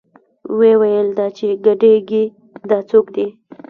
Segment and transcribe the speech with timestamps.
[0.57, 2.23] ويې ويل دا چې ګډېګي
[2.69, 3.27] دا سوک دې.